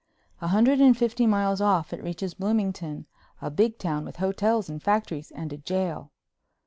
A 0.41 0.47
hundred 0.47 0.81
and 0.81 0.97
fifty 0.97 1.27
miles 1.27 1.61
off 1.61 1.93
it 1.93 2.03
reaches 2.03 2.33
Bloomington, 2.33 3.05
a 3.39 3.51
big 3.51 3.77
town 3.77 4.03
with 4.03 4.15
hotels 4.15 4.67
and 4.67 4.81
factories 4.81 5.29
and 5.35 5.53
a 5.53 5.57
jail. 5.59 6.11